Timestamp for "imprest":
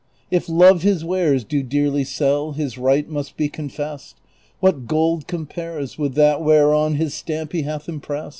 7.87-8.29